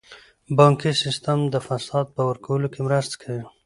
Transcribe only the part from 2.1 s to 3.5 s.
په ورکولو کې مرسته کوي.